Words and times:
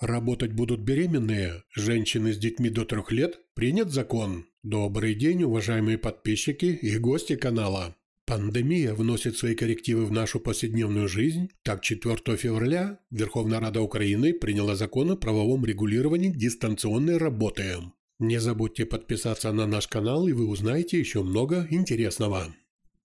Работать 0.00 0.52
будут 0.52 0.80
беременные, 0.80 1.64
женщины 1.74 2.32
с 2.32 2.38
детьми 2.38 2.70
до 2.70 2.84
трех 2.84 3.10
лет, 3.10 3.40
принят 3.54 3.90
закон. 3.90 4.46
Добрый 4.62 5.16
день, 5.16 5.42
уважаемые 5.42 5.98
подписчики 5.98 6.66
и 6.66 6.98
гости 6.98 7.34
канала. 7.34 7.96
Пандемия 8.24 8.94
вносит 8.94 9.36
свои 9.36 9.56
коррективы 9.56 10.04
в 10.04 10.12
нашу 10.12 10.38
повседневную 10.38 11.08
жизнь. 11.08 11.48
Так, 11.64 11.82
4 11.82 12.36
февраля 12.36 13.00
Верховная 13.10 13.58
Рада 13.58 13.80
Украины 13.80 14.34
приняла 14.34 14.76
закон 14.76 15.10
о 15.10 15.16
правовом 15.16 15.64
регулировании 15.64 16.28
дистанционной 16.28 17.16
работы. 17.16 17.78
Не 18.20 18.38
забудьте 18.38 18.86
подписаться 18.86 19.50
на 19.52 19.66
наш 19.66 19.88
канал, 19.88 20.28
и 20.28 20.32
вы 20.32 20.46
узнаете 20.46 21.00
еще 21.00 21.24
много 21.24 21.66
интересного. 21.70 22.54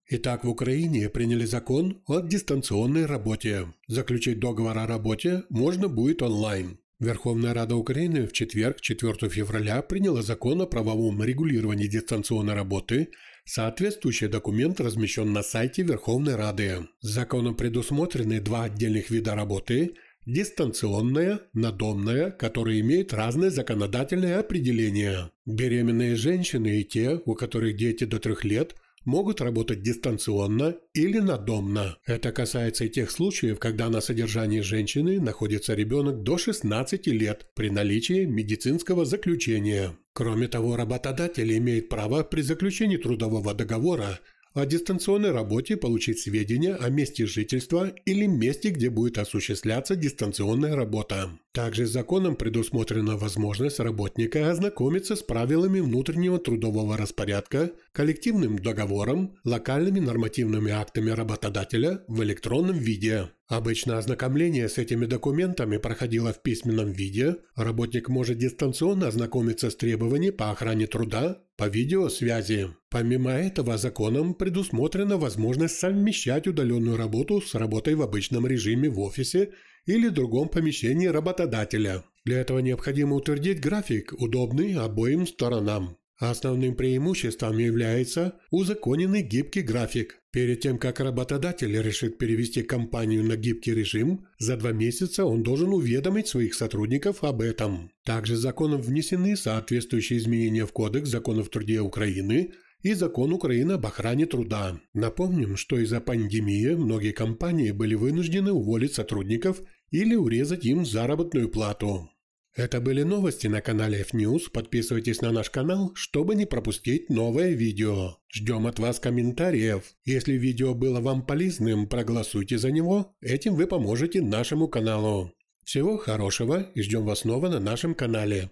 Итак, 0.09 0.43
в 0.43 0.49
Украине 0.49 1.09
приняли 1.09 1.45
закон 1.45 2.03
о 2.05 2.19
дистанционной 2.19 3.07
работе. 3.07 3.73
Заключить 3.87 4.39
договор 4.39 4.77
о 4.77 4.85
работе 4.85 5.43
можно 5.49 5.87
будет 5.87 6.21
онлайн. 6.21 6.77
Верховная 7.03 7.53
Рада 7.53 7.75
Украины 7.75 8.25
в 8.27 8.31
четверг, 8.31 8.79
4 8.79 9.29
февраля, 9.29 9.81
приняла 9.81 10.21
закон 10.21 10.61
о 10.61 10.65
правовом 10.65 11.21
регулировании 11.21 11.87
дистанционной 11.87 12.53
работы. 12.53 13.09
Соответствующий 13.43 14.29
документ 14.29 14.79
размещен 14.79 15.33
на 15.33 15.43
сайте 15.43 15.83
Верховной 15.83 16.35
Рады. 16.35 16.87
Законом 17.01 17.55
предусмотрены 17.55 18.39
два 18.39 18.63
отдельных 18.63 19.09
вида 19.09 19.35
работы– 19.35 19.95
дистанционная, 20.25 21.41
надомная, 21.53 22.31
которые 22.31 22.79
имеют 22.79 23.13
разные 23.13 23.51
законодательные 23.51 24.37
определения. 24.37 25.29
Беременные 25.45 26.15
женщины 26.15 26.79
и 26.79 26.85
те, 26.85 27.19
у 27.25 27.35
которых 27.35 27.75
дети 27.75 28.05
до 28.05 28.19
трех 28.19 28.45
лет, 28.45 28.75
могут 29.05 29.41
работать 29.41 29.81
дистанционно 29.81 30.75
или 30.93 31.19
надомно. 31.19 31.97
Это 32.05 32.31
касается 32.31 32.85
и 32.85 32.89
тех 32.89 33.11
случаев, 33.11 33.59
когда 33.59 33.89
на 33.89 34.01
содержании 34.01 34.61
женщины 34.61 35.19
находится 35.19 35.73
ребенок 35.73 36.23
до 36.23 36.37
16 36.37 37.07
лет 37.07 37.47
при 37.55 37.69
наличии 37.69 38.25
медицинского 38.25 39.05
заключения. 39.05 39.97
Кроме 40.13 40.47
того, 40.47 40.75
работодатель 40.75 41.57
имеет 41.57 41.89
право 41.89 42.23
при 42.23 42.41
заключении 42.41 42.97
трудового 42.97 43.53
договора 43.53 44.19
о 44.53 44.65
дистанционной 44.65 45.31
работе 45.31 45.77
получить 45.77 46.19
сведения 46.19 46.75
о 46.75 46.89
месте 46.89 47.25
жительства 47.25 47.91
или 48.05 48.25
месте, 48.25 48.69
где 48.69 48.89
будет 48.89 49.17
осуществляться 49.17 49.95
дистанционная 49.95 50.75
работа. 50.75 51.31
Также 51.53 51.85
законом 51.85 52.35
предусмотрена 52.35 53.17
возможность 53.17 53.79
работника 53.79 54.51
ознакомиться 54.51 55.15
с 55.15 55.23
правилами 55.23 55.79
внутреннего 55.79 56.39
трудового 56.39 56.97
распорядка, 56.97 57.71
коллективным 57.91 58.57
договором, 58.59 59.35
локальными 59.43 59.99
нормативными 59.99 60.71
актами 60.71 61.11
работодателя 61.11 62.03
в 62.07 62.23
электронном 62.23 62.77
виде. 62.77 63.29
Обычно 63.47 63.97
ознакомление 63.97 64.69
с 64.69 64.77
этими 64.77 65.05
документами 65.05 65.77
проходило 65.77 66.31
в 66.31 66.41
письменном 66.41 66.91
виде. 66.91 67.35
Работник 67.55 68.07
может 68.07 68.37
дистанционно 68.37 69.09
ознакомиться 69.09 69.69
с 69.69 69.75
требованиями 69.75 70.35
по 70.35 70.51
охране 70.51 70.87
труда 70.87 71.43
по 71.57 71.67
видеосвязи. 71.67 72.69
Помимо 72.89 73.31
этого, 73.31 73.77
законом 73.77 74.33
предусмотрена 74.33 75.17
возможность 75.17 75.77
совмещать 75.77 76.47
удаленную 76.47 76.95
работу 76.95 77.41
с 77.41 77.53
работой 77.53 77.95
в 77.95 78.01
обычном 78.01 78.47
режиме 78.47 78.89
в 78.89 78.99
офисе 79.01 79.51
или 79.85 80.07
другом 80.07 80.47
помещении 80.47 81.07
работодателя. 81.07 82.05
Для 82.23 82.39
этого 82.39 82.59
необходимо 82.59 83.15
утвердить 83.15 83.59
график, 83.59 84.13
удобный 84.17 84.75
обоим 84.75 85.27
сторонам. 85.27 85.97
Основным 86.17 86.75
преимуществом 86.75 87.57
является 87.57 88.39
узаконенный 88.49 89.21
гибкий 89.21 89.61
график. 89.61 90.22
Перед 90.33 90.61
тем, 90.61 90.79
как 90.79 90.99
работодатель 90.99 91.79
решит 91.79 92.17
перевести 92.17 92.63
компанию 92.63 93.23
на 93.23 93.35
гибкий 93.35 93.75
режим, 93.75 94.25
за 94.39 94.57
два 94.57 94.71
месяца 94.71 95.25
он 95.25 95.43
должен 95.43 95.71
уведомить 95.71 96.27
своих 96.27 96.55
сотрудников 96.55 97.23
об 97.23 97.39
этом. 97.39 97.91
Также 98.03 98.35
законом 98.35 98.81
внесены 98.81 99.37
соответствующие 99.37 100.17
изменения 100.17 100.65
в 100.65 100.71
Кодекс 100.71 101.09
законов 101.09 101.49
труде 101.49 101.81
Украины 101.81 102.51
и 102.81 102.95
Закон 102.95 103.31
Украины 103.31 103.73
об 103.73 103.85
охране 103.85 104.25
труда. 104.25 104.81
Напомним, 104.95 105.55
что 105.55 105.77
из-за 105.77 106.01
пандемии 106.01 106.73
многие 106.73 107.11
компании 107.11 107.69
были 107.69 107.93
вынуждены 107.93 108.53
уволить 108.53 108.95
сотрудников 108.95 109.61
или 109.91 110.15
урезать 110.15 110.65
им 110.65 110.83
заработную 110.83 111.47
плату. 111.47 112.09
Это 112.55 112.79
были 112.79 113.01
новости 113.01 113.47
на 113.47 113.61
канале 113.61 114.01
F-News. 114.01 114.51
Подписывайтесь 114.51 115.21
на 115.21 115.31
наш 115.31 115.49
канал, 115.49 115.91
чтобы 115.95 116.35
не 116.35 116.45
пропустить 116.45 117.09
новое 117.09 117.53
видео. 117.53 118.17
Ждем 118.31 118.67
от 118.67 118.77
вас 118.77 118.99
комментариев. 118.99 119.95
Если 120.05 120.33
видео 120.33 120.75
было 120.75 120.99
вам 120.99 121.25
полезным, 121.25 121.87
проголосуйте 121.87 122.59
за 122.59 122.69
него. 122.69 123.15
Этим 123.21 123.55
вы 123.55 123.65
поможете 123.65 124.21
нашему 124.21 124.67
каналу. 124.67 125.33
Всего 125.65 125.97
хорошего 125.97 126.61
и 126.75 126.83
ждем 126.83 127.05
вас 127.05 127.19
снова 127.19 127.49
на 127.49 127.59
нашем 127.59 127.95
канале. 127.95 128.51